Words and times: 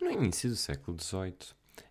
No 0.00 0.10
início 0.10 0.48
do 0.48 0.56
século 0.56 0.96
XVIII, 0.98 1.34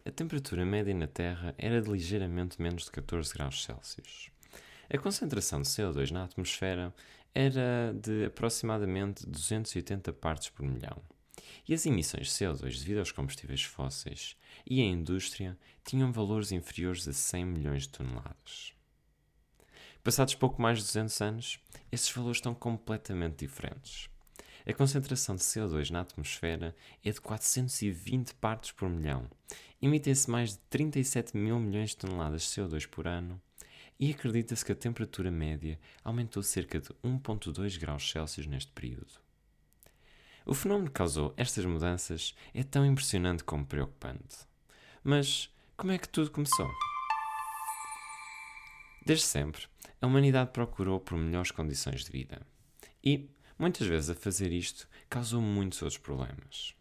a 0.03 0.09
temperatura 0.09 0.65
média 0.65 0.93
na 0.95 1.05
Terra 1.05 1.53
era 1.59 1.79
de 1.79 1.91
ligeiramente 1.91 2.59
menos 2.59 2.85
de 2.85 2.91
14 2.91 3.31
graus 3.35 3.63
Celsius. 3.63 4.31
A 4.89 4.97
concentração 4.97 5.61
de 5.61 5.67
CO2 5.67 6.09
na 6.09 6.23
atmosfera 6.23 6.91
era 7.35 7.93
de 7.93 8.25
aproximadamente 8.25 9.29
280 9.29 10.11
partes 10.13 10.49
por 10.49 10.65
milhão. 10.65 10.99
E 11.67 11.73
as 11.73 11.85
emissões 11.85 12.27
de 12.27 12.33
CO2 12.33 12.79
devido 12.79 12.97
aos 12.97 13.11
combustíveis 13.11 13.61
fósseis 13.61 14.35
e 14.65 14.81
à 14.81 14.85
indústria 14.85 15.55
tinham 15.85 16.11
valores 16.11 16.51
inferiores 16.51 17.07
a 17.07 17.13
100 17.13 17.45
milhões 17.45 17.83
de 17.83 17.89
toneladas. 17.89 18.73
Passados 20.03 20.33
pouco 20.33 20.59
mais 20.59 20.79
de 20.79 20.85
200 20.85 21.21
anos, 21.21 21.59
esses 21.91 22.09
valores 22.09 22.37
estão 22.37 22.55
completamente 22.55 23.45
diferentes. 23.45 24.09
A 24.65 24.73
concentração 24.73 25.35
de 25.35 25.41
CO2 25.41 25.89
na 25.89 26.01
atmosfera 26.01 26.75
é 27.03 27.11
de 27.11 27.21
420 27.21 28.33
partes 28.35 28.71
por 28.71 28.89
milhão. 28.89 29.29
Emitem-se 29.81 30.29
mais 30.29 30.51
de 30.51 30.59
37 30.69 31.37
mil 31.37 31.59
milhões 31.59 31.91
de 31.91 31.97
toneladas 31.97 32.43
de 32.43 32.49
CO2 32.49 32.87
por 32.87 33.07
ano 33.07 33.41
e 33.99 34.11
acredita-se 34.11 34.63
que 34.63 34.71
a 34.71 34.75
temperatura 34.75 35.31
média 35.31 35.79
aumentou 36.03 36.43
cerca 36.43 36.79
de 36.79 36.89
1,2 37.03 37.79
graus 37.79 38.09
Celsius 38.09 38.47
neste 38.47 38.71
período. 38.71 39.11
O 40.45 40.53
fenómeno 40.53 40.87
que 40.87 40.95
causou 40.95 41.33
estas 41.37 41.65
mudanças 41.65 42.33
é 42.53 42.63
tão 42.63 42.85
impressionante 42.85 43.43
como 43.43 43.65
preocupante. 43.65 44.37
Mas 45.03 45.53
como 45.77 45.91
é 45.91 45.97
que 45.97 46.09
tudo 46.09 46.31
começou? 46.31 46.69
Desde 49.05 49.25
sempre, 49.25 49.63
a 50.01 50.07
humanidade 50.07 50.51
procurou 50.51 50.99
por 50.99 51.17
melhores 51.17 51.51
condições 51.51 52.03
de 52.03 52.11
vida. 52.11 52.41
E, 53.03 53.29
Muitas 53.59 53.85
vezes 53.87 54.09
a 54.09 54.15
fazer 54.15 54.53
isto 54.53 54.87
causou 55.09 55.41
muitos 55.41 55.81
outros 55.81 55.97
problemas. 55.97 56.73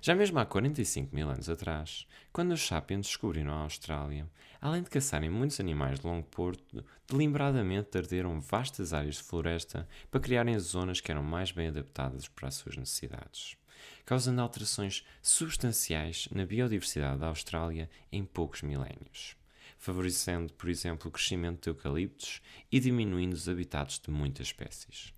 Já 0.00 0.14
mesmo 0.14 0.38
há 0.38 0.46
45 0.46 1.14
mil 1.14 1.28
anos 1.28 1.50
atrás, 1.50 2.06
quando 2.32 2.52
os 2.52 2.66
sapiens 2.66 3.08
descobriram 3.08 3.52
a 3.52 3.64
Austrália, 3.64 4.26
além 4.58 4.82
de 4.82 4.88
caçarem 4.88 5.28
muitos 5.28 5.60
animais 5.60 6.00
de 6.00 6.06
longo 6.06 6.26
porto, 6.28 6.82
deliberadamente 7.06 7.98
arderam 7.98 8.40
vastas 8.40 8.94
áreas 8.94 9.16
de 9.16 9.22
floresta 9.22 9.86
para 10.10 10.18
criarem 10.18 10.58
zonas 10.58 10.98
que 10.98 11.12
eram 11.12 11.22
mais 11.22 11.52
bem 11.52 11.68
adaptadas 11.68 12.26
para 12.26 12.48
as 12.48 12.54
suas 12.54 12.74
necessidades, 12.74 13.58
causando 14.06 14.40
alterações 14.40 15.04
substanciais 15.20 16.26
na 16.32 16.46
biodiversidade 16.46 17.20
da 17.20 17.26
Austrália 17.26 17.90
em 18.10 18.24
poucos 18.24 18.62
milénios, 18.62 19.36
favorecendo, 19.76 20.54
por 20.54 20.70
exemplo, 20.70 21.10
o 21.10 21.12
crescimento 21.12 21.64
de 21.64 21.68
eucaliptos 21.68 22.40
e 22.72 22.80
diminuindo 22.80 23.34
os 23.34 23.46
habitats 23.46 23.98
de 23.98 24.10
muitas 24.10 24.46
espécies. 24.46 25.12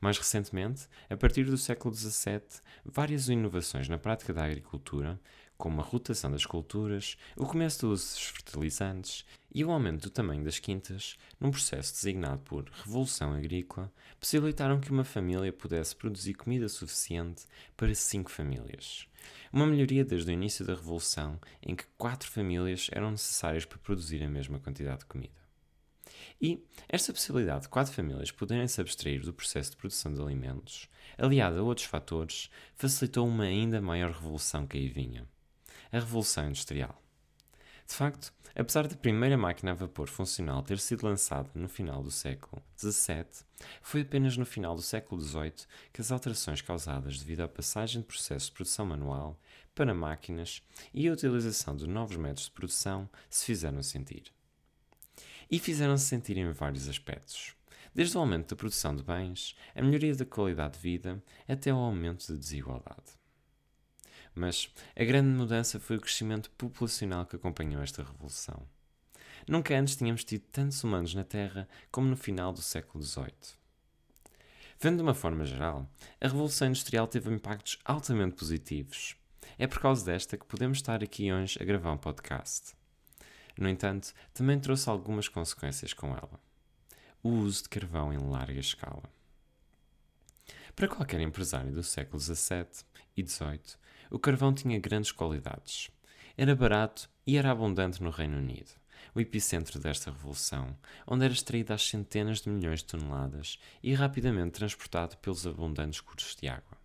Mais 0.00 0.16
recentemente, 0.16 0.88
a 1.10 1.16
partir 1.16 1.44
do 1.44 1.56
século 1.56 1.94
XVII, 1.94 2.40
várias 2.84 3.28
inovações 3.28 3.88
na 3.88 3.98
prática 3.98 4.32
da 4.32 4.44
agricultura, 4.44 5.20
como 5.58 5.80
a 5.80 5.84
rotação 5.84 6.30
das 6.30 6.46
culturas, 6.46 7.16
o 7.36 7.44
começo 7.44 7.88
dos 7.88 8.16
fertilizantes 8.16 9.26
e 9.52 9.64
o 9.64 9.72
aumento 9.72 10.02
do 10.02 10.10
tamanho 10.10 10.44
das 10.44 10.60
quintas, 10.60 11.18
num 11.40 11.50
processo 11.50 11.92
designado 11.94 12.40
por 12.42 12.70
Revolução 12.84 13.32
Agrícola, 13.32 13.92
possibilitaram 14.20 14.78
que 14.78 14.92
uma 14.92 15.02
família 15.02 15.52
pudesse 15.52 15.96
produzir 15.96 16.34
comida 16.34 16.68
suficiente 16.68 17.44
para 17.76 17.92
cinco 17.92 18.30
famílias. 18.30 19.08
Uma 19.52 19.66
melhoria 19.66 20.04
desde 20.04 20.30
o 20.30 20.32
início 20.32 20.64
da 20.64 20.74
Revolução, 20.74 21.40
em 21.60 21.74
que 21.74 21.84
quatro 21.96 22.30
famílias 22.30 22.88
eram 22.92 23.10
necessárias 23.10 23.64
para 23.64 23.78
produzir 23.78 24.22
a 24.22 24.28
mesma 24.28 24.60
quantidade 24.60 25.00
de 25.00 25.06
comida. 25.06 25.47
E 26.40 26.64
esta 26.88 27.12
possibilidade 27.12 27.62
de 27.62 27.68
quatro 27.68 27.92
famílias 27.92 28.30
poderem 28.30 28.68
se 28.68 28.80
abstrair 28.80 29.22
do 29.22 29.32
processo 29.32 29.72
de 29.72 29.76
produção 29.76 30.14
de 30.14 30.20
alimentos, 30.20 30.88
aliada 31.16 31.58
a 31.58 31.62
outros 31.62 31.86
fatores, 31.86 32.48
facilitou 32.76 33.26
uma 33.26 33.44
ainda 33.44 33.80
maior 33.80 34.12
revolução 34.12 34.66
que 34.66 34.78
aí 34.78 34.88
vinha 34.88 35.26
a 35.90 35.98
Revolução 35.98 36.46
Industrial. 36.46 37.02
De 37.86 37.94
facto, 37.94 38.32
apesar 38.54 38.86
da 38.86 38.94
primeira 38.94 39.36
máquina 39.36 39.72
a 39.72 39.74
vapor 39.74 40.08
funcional 40.08 40.62
ter 40.62 40.78
sido 40.78 41.06
lançada 41.06 41.50
no 41.54 41.68
final 41.68 42.02
do 42.02 42.10
século 42.10 42.62
XVII, 42.78 43.24
foi 43.80 44.02
apenas 44.02 44.36
no 44.36 44.44
final 44.44 44.76
do 44.76 44.82
século 44.82 45.20
XVIII 45.20 45.66
que 45.92 46.02
as 46.02 46.12
alterações 46.12 46.60
causadas 46.60 47.18
devido 47.18 47.40
à 47.40 47.48
passagem 47.48 48.02
de 48.02 48.06
processo 48.06 48.46
de 48.46 48.52
produção 48.52 48.84
manual 48.84 49.40
para 49.74 49.94
máquinas 49.94 50.62
e 50.92 51.08
a 51.08 51.12
utilização 51.12 51.74
de 51.74 51.86
novos 51.86 52.16
métodos 52.16 52.44
de 52.44 52.50
produção 52.50 53.08
se 53.30 53.46
fizeram 53.46 53.82
sentir 53.82 54.37
e 55.50 55.58
fizeram-se 55.58 56.04
sentir 56.04 56.36
em 56.36 56.50
vários 56.52 56.88
aspectos. 56.88 57.54
Desde 57.94 58.16
o 58.16 58.20
aumento 58.20 58.50
da 58.50 58.56
produção 58.56 58.94
de 58.94 59.02
bens, 59.02 59.56
a 59.74 59.82
melhoria 59.82 60.14
da 60.14 60.24
qualidade 60.24 60.74
de 60.74 60.80
vida, 60.80 61.22
até 61.48 61.70
ao 61.70 61.78
aumento 61.78 62.32
da 62.32 62.38
desigualdade. 62.38 63.18
Mas 64.34 64.72
a 64.94 65.04
grande 65.04 65.28
mudança 65.30 65.80
foi 65.80 65.96
o 65.96 66.00
crescimento 66.00 66.50
populacional 66.50 67.26
que 67.26 67.36
acompanhou 67.36 67.82
esta 67.82 68.02
revolução. 68.02 68.66
Nunca 69.48 69.76
antes 69.76 69.96
tínhamos 69.96 70.24
tido 70.24 70.42
tantos 70.52 70.84
humanos 70.84 71.14
na 71.14 71.24
Terra 71.24 71.68
como 71.90 72.08
no 72.08 72.16
final 72.16 72.52
do 72.52 72.62
século 72.62 73.02
XVIII. 73.02 73.58
Vendo 74.80 74.98
de 74.98 75.02
uma 75.02 75.14
forma 75.14 75.44
geral, 75.44 75.90
a 76.20 76.28
Revolução 76.28 76.68
Industrial 76.68 77.08
teve 77.08 77.34
impactos 77.34 77.78
altamente 77.84 78.36
positivos. 78.36 79.16
É 79.58 79.66
por 79.66 79.80
causa 79.80 80.04
desta 80.04 80.36
que 80.36 80.46
podemos 80.46 80.78
estar 80.78 81.02
aqui 81.02 81.32
hoje 81.32 81.58
a 81.60 81.64
gravar 81.64 81.92
um 81.92 81.98
podcast. 81.98 82.77
No 83.58 83.68
entanto, 83.68 84.14
também 84.32 84.60
trouxe 84.60 84.88
algumas 84.88 85.28
consequências 85.28 85.92
com 85.92 86.08
ela. 86.08 86.40
O 87.20 87.30
uso 87.30 87.64
de 87.64 87.68
carvão 87.68 88.12
em 88.12 88.18
larga 88.18 88.60
escala. 88.60 89.02
Para 90.76 90.86
qualquer 90.86 91.20
empresário 91.20 91.72
do 91.72 91.82
século 91.82 92.20
XVII 92.20 92.84
e 93.16 93.26
XVIII, 93.26 93.76
o 94.12 94.18
carvão 94.18 94.54
tinha 94.54 94.78
grandes 94.78 95.10
qualidades. 95.10 95.90
Era 96.36 96.54
barato 96.54 97.10
e 97.26 97.36
era 97.36 97.50
abundante 97.50 98.00
no 98.00 98.10
Reino 98.10 98.38
Unido, 98.38 98.70
o 99.12 99.20
epicentro 99.20 99.80
desta 99.80 100.12
revolução, 100.12 100.78
onde 101.04 101.24
era 101.24 101.34
extraído 101.34 101.72
às 101.72 101.82
centenas 101.82 102.40
de 102.40 102.48
milhões 102.48 102.78
de 102.78 102.86
toneladas 102.86 103.58
e 103.82 103.92
rapidamente 103.92 104.52
transportado 104.52 105.16
pelos 105.16 105.44
abundantes 105.44 106.00
cursos 106.00 106.36
de 106.36 106.46
água. 106.46 106.77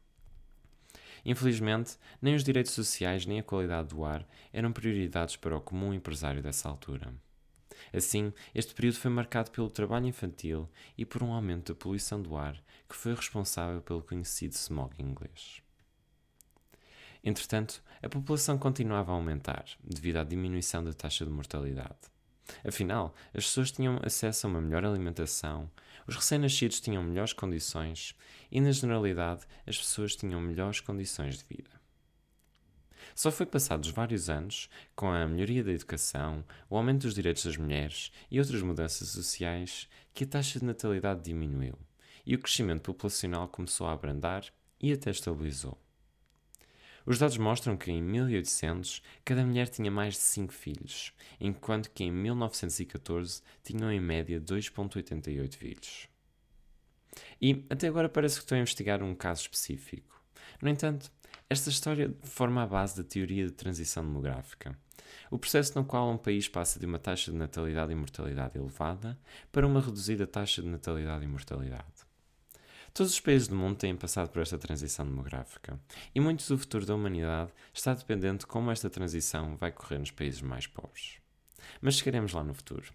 Infelizmente, 1.25 1.97
nem 2.21 2.35
os 2.35 2.43
direitos 2.43 2.73
sociais 2.73 3.25
nem 3.25 3.39
a 3.39 3.43
qualidade 3.43 3.89
do 3.89 4.03
ar 4.03 4.27
eram 4.51 4.73
prioridades 4.73 5.35
para 5.35 5.55
o 5.55 5.61
comum 5.61 5.93
empresário 5.93 6.41
dessa 6.41 6.67
altura. 6.67 7.13
Assim, 7.93 8.33
este 8.53 8.73
período 8.73 8.95
foi 8.95 9.11
marcado 9.11 9.51
pelo 9.51 9.69
trabalho 9.69 10.07
infantil 10.07 10.69
e 10.97 11.05
por 11.05 11.23
um 11.23 11.31
aumento 11.31 11.73
da 11.73 11.79
poluição 11.79 12.21
do 12.21 12.35
ar 12.35 12.61
que 12.89 12.95
foi 12.95 13.13
responsável 13.13 13.81
pelo 13.81 14.01
conhecido 14.01 14.53
smog 14.53 14.93
inglês. 15.01 15.61
Entretanto, 17.23 17.81
a 18.01 18.09
população 18.09 18.57
continuava 18.57 19.11
a 19.11 19.15
aumentar 19.15 19.65
devido 19.83 20.17
à 20.17 20.23
diminuição 20.23 20.83
da 20.83 20.93
taxa 20.93 21.23
de 21.23 21.31
mortalidade. 21.31 22.11
Afinal, 22.67 23.15
as 23.33 23.45
pessoas 23.45 23.71
tinham 23.71 23.97
acesso 24.03 24.45
a 24.45 24.49
uma 24.49 24.59
melhor 24.59 24.83
alimentação, 24.83 25.71
os 26.07 26.15
recém-nascidos 26.15 26.79
tinham 26.79 27.03
melhores 27.03 27.33
condições 27.33 28.15
e, 28.51 28.59
na 28.59 28.71
generalidade, 28.71 29.45
as 29.65 29.77
pessoas 29.77 30.15
tinham 30.15 30.39
melhores 30.41 30.79
condições 30.79 31.37
de 31.37 31.45
vida. 31.45 31.71
Só 33.15 33.31
foi 33.31 33.45
passados 33.45 33.89
vários 33.89 34.29
anos, 34.29 34.69
com 34.95 35.11
a 35.11 35.27
melhoria 35.27 35.63
da 35.63 35.71
educação, 35.71 36.43
o 36.69 36.77
aumento 36.77 37.03
dos 37.03 37.13
direitos 37.13 37.45
das 37.45 37.57
mulheres 37.57 38.11
e 38.31 38.39
outras 38.39 38.61
mudanças 38.61 39.09
sociais, 39.09 39.87
que 40.13 40.23
a 40.23 40.27
taxa 40.27 40.59
de 40.59 40.65
natalidade 40.65 41.21
diminuiu 41.23 41.77
e 42.25 42.35
o 42.35 42.39
crescimento 42.39 42.83
populacional 42.83 43.47
começou 43.47 43.87
a 43.87 43.93
abrandar 43.93 44.45
e 44.79 44.91
até 44.91 45.11
estabilizou. 45.11 45.82
Os 47.05 47.19
dados 47.19 47.37
mostram 47.37 47.75
que 47.75 47.91
em 47.91 48.01
1800 48.01 49.01
cada 49.25 49.45
mulher 49.45 49.67
tinha 49.67 49.91
mais 49.91 50.13
de 50.13 50.21
5 50.21 50.53
filhos, 50.53 51.13
enquanto 51.39 51.89
que 51.91 52.03
em 52.03 52.11
1914 52.11 53.41
tinham 53.61 53.91
em 53.91 53.99
média 53.99 54.39
2,88 54.39 55.55
filhos. 55.55 56.07
E 57.41 57.65
até 57.69 57.87
agora 57.87 58.07
parece 58.07 58.35
que 58.35 58.43
estou 58.43 58.55
a 58.55 58.61
investigar 58.61 59.03
um 59.03 59.13
caso 59.13 59.41
específico. 59.41 60.21
No 60.61 60.69
entanto, 60.69 61.11
esta 61.49 61.69
história 61.69 62.15
forma 62.23 62.63
a 62.63 62.67
base 62.67 62.97
da 62.97 63.03
teoria 63.03 63.45
de 63.45 63.51
transição 63.51 64.03
demográfica, 64.03 64.77
o 65.29 65.37
processo 65.37 65.77
no 65.77 65.85
qual 65.85 66.09
um 66.09 66.17
país 66.17 66.47
passa 66.47 66.79
de 66.79 66.85
uma 66.85 66.99
taxa 66.99 67.31
de 67.31 67.37
natalidade 67.37 67.91
e 67.91 67.95
mortalidade 67.95 68.57
elevada 68.57 69.19
para 69.51 69.67
uma 69.67 69.81
reduzida 69.81 70.25
taxa 70.25 70.61
de 70.61 70.67
natalidade 70.67 71.25
e 71.25 71.27
mortalidade. 71.27 72.02
Todos 72.93 73.13
os 73.13 73.19
países 73.19 73.47
do 73.47 73.55
mundo 73.55 73.75
têm 73.75 73.95
passado 73.95 74.29
por 74.29 74.39
esta 74.39 74.55
transição 74.55 75.03
demográfica, 75.03 75.79
e 76.13 76.19
muito 76.19 76.47
do 76.47 76.59
futuro 76.59 76.85
da 76.85 76.93
humanidade 76.93 77.51
está 77.73 77.91
dependente 77.91 78.41
de 78.41 78.45
como 78.45 78.69
esta 78.69 78.87
transição 78.87 79.57
vai 79.57 79.71
correr 79.71 79.97
nos 79.97 80.11
países 80.11 80.43
mais 80.43 80.67
pobres. 80.67 81.17
Mas 81.81 81.95
chegaremos 81.95 82.33
lá 82.33 82.43
no 82.43 82.53
futuro. 82.53 82.93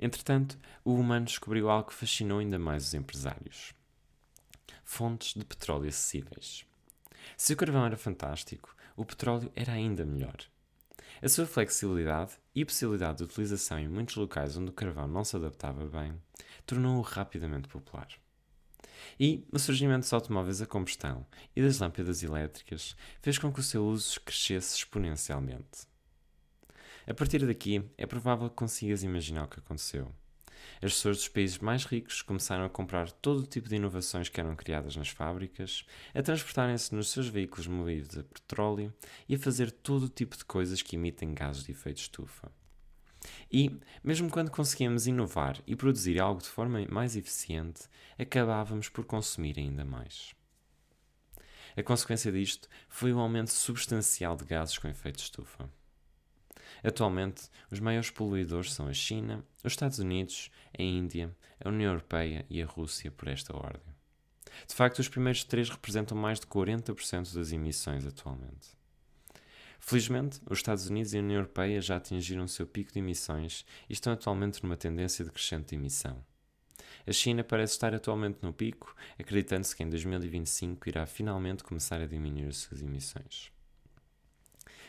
Entretanto, 0.00 0.58
o 0.84 0.94
humano 0.94 1.26
descobriu 1.26 1.70
algo 1.70 1.90
que 1.90 1.94
fascinou 1.94 2.40
ainda 2.40 2.58
mais 2.58 2.88
os 2.88 2.94
empresários: 2.94 3.72
fontes 4.82 5.34
de 5.34 5.44
petróleo 5.44 5.88
acessíveis. 5.88 6.66
Se 7.36 7.52
o 7.52 7.56
carvão 7.56 7.86
era 7.86 7.96
fantástico, 7.96 8.74
o 8.96 9.04
petróleo 9.04 9.52
era 9.54 9.74
ainda 9.74 10.04
melhor. 10.04 10.38
A 11.22 11.28
sua 11.28 11.46
flexibilidade 11.46 12.32
e 12.52 12.64
possibilidade 12.64 13.18
de 13.18 13.24
utilização 13.24 13.78
em 13.78 13.86
muitos 13.86 14.16
locais 14.16 14.56
onde 14.56 14.70
o 14.70 14.74
carvão 14.74 15.06
não 15.06 15.22
se 15.22 15.36
adaptava 15.36 15.86
bem 15.86 16.20
tornou-o 16.66 17.00
rapidamente 17.00 17.68
popular. 17.68 18.08
E 19.18 19.46
o 19.52 19.58
surgimento 19.58 20.00
dos 20.00 20.12
automóveis 20.12 20.62
a 20.62 20.66
combustão 20.66 21.26
e 21.54 21.62
das 21.62 21.78
lâmpadas 21.78 22.22
elétricas 22.22 22.96
fez 23.20 23.38
com 23.38 23.52
que 23.52 23.60
o 23.60 23.62
seu 23.62 23.86
uso 23.86 24.20
crescesse 24.20 24.76
exponencialmente. 24.76 25.86
A 27.06 27.14
partir 27.14 27.46
daqui, 27.46 27.82
é 27.96 28.06
provável 28.06 28.50
que 28.50 28.56
consigas 28.56 29.02
imaginar 29.02 29.44
o 29.44 29.48
que 29.48 29.60
aconteceu. 29.60 30.12
As 30.82 30.92
pessoas 30.92 31.16
dos 31.16 31.28
países 31.28 31.58
mais 31.58 31.84
ricos 31.84 32.22
começaram 32.22 32.64
a 32.64 32.70
comprar 32.70 33.10
todo 33.10 33.40
o 33.40 33.46
tipo 33.46 33.68
de 33.68 33.76
inovações 33.76 34.28
que 34.28 34.40
eram 34.40 34.54
criadas 34.54 34.94
nas 34.94 35.08
fábricas, 35.08 35.84
a 36.14 36.22
transportarem-se 36.22 36.94
nos 36.94 37.10
seus 37.10 37.28
veículos 37.28 37.66
movidos 37.66 38.18
a 38.18 38.22
petróleo 38.22 38.92
e 39.28 39.34
a 39.34 39.38
fazer 39.38 39.70
todo 39.70 40.04
o 40.04 40.08
tipo 40.08 40.36
de 40.36 40.44
coisas 40.44 40.82
que 40.82 40.96
emitem 40.96 41.34
gases 41.34 41.64
de 41.64 41.72
efeito 41.72 41.98
estufa. 41.98 42.52
E, 43.50 43.78
mesmo 44.02 44.30
quando 44.30 44.50
conseguíamos 44.50 45.06
inovar 45.06 45.60
e 45.66 45.74
produzir 45.74 46.20
algo 46.20 46.40
de 46.40 46.48
forma 46.48 46.84
mais 46.88 47.16
eficiente, 47.16 47.82
acabávamos 48.18 48.88
por 48.88 49.04
consumir 49.04 49.58
ainda 49.58 49.84
mais. 49.84 50.34
A 51.76 51.82
consequência 51.82 52.32
disto 52.32 52.68
foi 52.88 53.12
o 53.12 53.18
aumento 53.18 53.50
substancial 53.50 54.36
de 54.36 54.44
gases 54.44 54.78
com 54.78 54.88
efeito 54.88 55.20
estufa. 55.20 55.70
Atualmente, 56.82 57.48
os 57.70 57.80
maiores 57.80 58.10
poluidores 58.10 58.72
são 58.72 58.88
a 58.88 58.92
China, 58.92 59.44
os 59.64 59.72
Estados 59.72 59.98
Unidos, 59.98 60.50
a 60.76 60.82
Índia, 60.82 61.34
a 61.64 61.68
União 61.68 61.92
Europeia 61.92 62.44
e 62.48 62.62
a 62.62 62.66
Rússia, 62.66 63.10
por 63.10 63.28
esta 63.28 63.56
ordem. 63.56 63.94
De 64.66 64.74
facto, 64.74 64.98
os 64.98 65.08
primeiros 65.08 65.44
três 65.44 65.68
representam 65.68 66.16
mais 66.16 66.40
de 66.40 66.46
40% 66.46 67.34
das 67.34 67.52
emissões 67.52 68.06
atualmente. 68.06 68.77
Felizmente, 69.78 70.40
os 70.50 70.58
Estados 70.58 70.88
Unidos 70.88 71.14
e 71.14 71.18
a 71.18 71.20
União 71.20 71.38
Europeia 71.38 71.80
já 71.80 71.96
atingiram 71.96 72.44
o 72.44 72.48
seu 72.48 72.66
pico 72.66 72.92
de 72.92 72.98
emissões 72.98 73.64
e 73.88 73.92
estão 73.92 74.12
atualmente 74.12 74.62
numa 74.62 74.76
tendência 74.76 75.24
de 75.24 75.74
emissão. 75.74 76.22
A 77.06 77.12
China 77.12 77.42
parece 77.42 77.72
estar 77.72 77.94
atualmente 77.94 78.38
no 78.42 78.52
pico, 78.52 78.94
acreditando-se 79.18 79.74
que 79.74 79.82
em 79.82 79.88
2025 79.88 80.88
irá 80.88 81.06
finalmente 81.06 81.64
começar 81.64 82.00
a 82.00 82.06
diminuir 82.06 82.48
as 82.48 82.58
suas 82.58 82.82
emissões. 82.82 83.50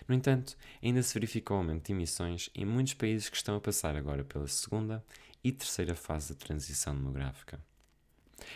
No 0.07 0.15
entanto, 0.15 0.57
ainda 0.83 1.03
se 1.03 1.13
verifica 1.13 1.53
o 1.53 1.57
aumento 1.57 1.85
de 1.85 1.93
emissões 1.93 2.49
em 2.55 2.65
muitos 2.65 2.95
países 2.95 3.29
que 3.29 3.37
estão 3.37 3.55
a 3.55 3.61
passar 3.61 3.95
agora 3.95 4.23
pela 4.23 4.47
segunda 4.47 5.05
e 5.43 5.51
terceira 5.51 5.95
fase 5.95 6.33
da 6.33 6.39
transição 6.39 6.95
demográfica. 6.95 7.61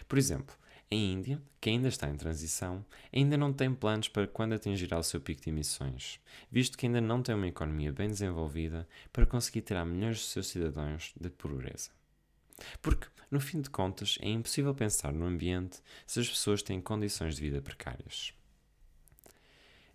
Por 0.08 0.18
exemplo, 0.18 0.56
a 0.92 0.96
Índia, 0.96 1.42
que 1.60 1.70
ainda 1.70 1.88
está 1.88 2.10
em 2.10 2.16
transição, 2.16 2.86
ainda 3.14 3.36
não 3.38 3.52
tem 3.52 3.74
planos 3.74 4.08
para 4.08 4.28
quando 4.28 4.54
atingirá 4.54 4.98
o 4.98 5.04
seu 5.04 5.20
pico 5.20 5.42
de 5.42 5.50
emissões, 5.50 6.20
visto 6.52 6.78
que 6.78 6.86
ainda 6.86 7.02
não 7.02 7.22
tem 7.22 7.34
uma 7.34 7.48
economia 7.48 7.92
bem 7.92 8.08
desenvolvida 8.08 8.88
para 9.12 9.26
conseguir 9.26 9.62
tirar 9.62 9.86
milhões 9.86 10.18
dos 10.18 10.30
seus 10.30 10.48
cidadãos 10.48 11.14
da 11.20 11.30
pobreza. 11.30 11.90
Porque, 12.82 13.08
no 13.32 13.40
fim 13.40 13.62
de 13.62 13.70
contas, 13.70 14.18
é 14.22 14.30
impossível 14.30 14.76
pensar 14.76 15.12
no 15.12 15.26
ambiente 15.26 15.82
se 16.06 16.20
as 16.20 16.30
pessoas 16.30 16.62
têm 16.62 16.80
condições 16.80 17.36
de 17.36 17.42
vida 17.42 17.62
precárias. 17.62 18.34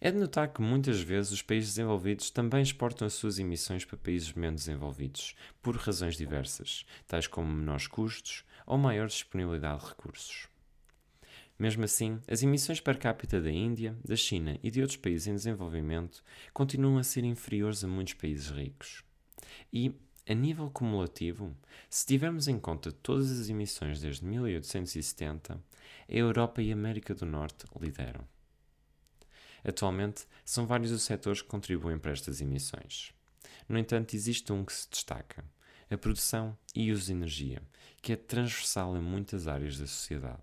É 0.01 0.13
de 0.13 0.19
notar 0.19 0.53
que 0.53 0.63
muitas 0.63 1.01
vezes 1.01 1.33
os 1.33 1.43
países 1.43 1.71
desenvolvidos 1.71 2.31
também 2.31 2.63
exportam 2.63 3.05
as 3.05 3.15
suas 3.15 3.39
emissões 3.41 3.85
para 3.85 3.97
países 3.99 4.33
menos 4.33 4.65
desenvolvidos, 4.65 5.35
por 5.61 5.77
razões 5.77 6.17
diversas, 6.17 6.87
tais 7.09 7.27
como 7.27 7.53
menores 7.53 7.89
custos 7.89 8.45
ou 8.65 8.79
maior 8.79 9.09
disponibilidade 9.09 9.83
de 9.83 9.89
recursos. 9.89 10.49
Mesmo 11.59 11.85
assim, 11.85 12.21
as 12.29 12.43
emissões 12.43 12.81
per 12.81 12.99
capita 12.99 13.41
da 13.41 13.51
Índia, 13.51 13.97
da 14.05 14.15
China 14.15 14.57
e 14.63 14.71
de 14.71 14.81
outros 14.81 14.97
países 14.97 15.27
em 15.27 15.35
desenvolvimento 15.35 16.23
continuam 16.53 16.99
a 16.99 17.03
ser 17.03 17.25
inferiores 17.25 17.83
a 17.83 17.89
muitos 17.89 18.15
países 18.15 18.49
ricos. 18.51 19.03
E, 19.73 19.93
a 20.29 20.35
nível 20.35 20.71
cumulativo, 20.71 21.57
se 21.91 22.07
tivermos 22.07 22.47
em 22.47 22.61
conta 22.61 22.93
todas 22.93 23.41
as 23.41 23.49
emissões 23.49 24.01
desde 24.01 24.25
1870, 24.25 25.55
a 25.55 25.61
Europa 26.09 26.63
e 26.63 26.71
a 26.71 26.75
América 26.75 27.13
do 27.13 27.27
Norte 27.27 27.67
lideram. 27.81 28.25
Atualmente, 29.65 30.27
são 30.45 30.65
vários 30.65 30.93
os 30.93 31.03
setores 31.03 31.43
que 31.43 31.49
contribuem 31.49 31.99
para 31.99 32.13
estas 32.13 32.41
emissões. 32.41 33.13
No 33.69 33.77
entanto, 33.77 34.15
existe 34.15 34.53
um 34.53 34.65
que 34.65 34.73
se 34.73 34.89
destaca: 34.89 35.45
a 35.91 35.99
produção 35.99 36.57
e 36.73 36.93
uso 36.93 37.07
de 37.07 37.13
energia, 37.13 37.61
que 38.01 38.13
é 38.13 38.17
transversal 38.17 38.97
em 38.97 39.03
muitas 39.03 39.49
áreas 39.49 39.77
da 39.77 39.87
sociedade. 39.87 40.43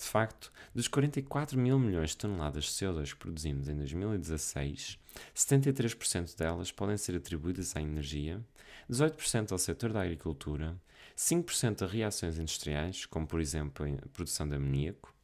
De 0.00 0.06
facto, 0.06 0.50
dos 0.74 0.88
44 0.88 1.58
mil 1.58 1.78
milhões 1.78 2.10
de 2.10 2.16
toneladas 2.16 2.64
de 2.64 2.70
CO2 2.70 3.10
que 3.10 3.18
produzimos 3.18 3.68
em 3.68 3.76
2016, 3.76 4.98
73% 5.36 6.38
delas 6.38 6.72
podem 6.72 6.96
ser 6.96 7.16
atribuídas 7.16 7.76
à 7.76 7.82
energia, 7.82 8.42
18% 8.90 9.52
ao 9.52 9.58
setor 9.58 9.92
da 9.92 10.00
agricultura, 10.00 10.74
5% 11.14 11.82
a 11.82 11.86
reações 11.86 12.38
industriais, 12.38 13.04
como 13.04 13.26
por 13.26 13.42
exemplo 13.42 13.84
a 13.84 14.08
produção 14.08 14.48
de 14.48 14.56
amoníaco, 14.56 15.14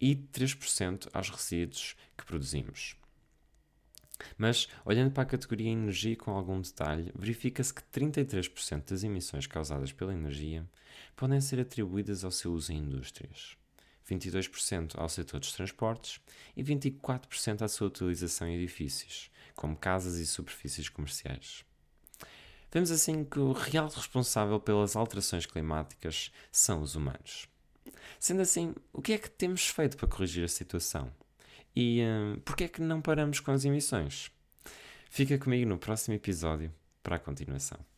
e 0.00 0.14
3% 0.14 1.08
aos 1.12 1.28
resíduos 1.28 1.96
que 2.16 2.24
produzimos. 2.24 2.96
Mas, 4.38 4.68
olhando 4.84 5.10
para 5.10 5.24
a 5.24 5.26
categoria 5.26 5.72
energia 5.72 6.14
com 6.14 6.30
algum 6.30 6.60
detalhe, 6.60 7.10
verifica-se 7.16 7.74
que 7.74 7.82
33% 7.82 8.90
das 8.90 9.02
emissões 9.02 9.48
causadas 9.48 9.90
pela 9.90 10.14
energia 10.14 10.64
podem 11.16 11.40
ser 11.40 11.58
atribuídas 11.58 12.24
ao 12.24 12.30
seu 12.30 12.52
uso 12.52 12.72
em 12.72 12.78
indústrias, 12.78 13.56
22% 14.08 14.92
ao 14.96 15.08
setor 15.08 15.40
dos 15.40 15.52
transportes 15.52 16.20
e 16.56 16.62
24% 16.62 17.62
à 17.62 17.68
sua 17.68 17.88
utilização 17.88 18.48
em 18.48 18.56
edifícios, 18.56 19.30
como 19.54 19.76
casas 19.76 20.16
e 20.16 20.26
superfícies 20.26 20.88
comerciais. 20.88 21.64
Vemos 22.70 22.90
assim 22.90 23.24
que 23.24 23.38
o 23.38 23.52
real 23.52 23.88
responsável 23.88 24.58
pelas 24.58 24.96
alterações 24.96 25.46
climáticas 25.46 26.32
são 26.50 26.82
os 26.82 26.96
humanos. 26.96 27.48
Sendo 28.18 28.42
assim, 28.42 28.74
o 28.92 29.00
que 29.00 29.12
é 29.12 29.18
que 29.18 29.30
temos 29.30 29.68
feito 29.68 29.96
para 29.96 30.08
corrigir 30.08 30.44
a 30.44 30.48
situação? 30.48 31.12
E 31.76 32.02
uh, 32.02 32.40
por 32.40 32.56
que 32.56 32.64
é 32.64 32.68
que 32.68 32.80
não 32.80 33.00
paramos 33.00 33.38
com 33.40 33.52
as 33.52 33.64
emissões? 33.64 34.30
Fica 35.08 35.38
comigo 35.38 35.68
no 35.68 35.78
próximo 35.78 36.14
episódio 36.14 36.72
para 37.02 37.16
a 37.16 37.18
continuação. 37.20 37.78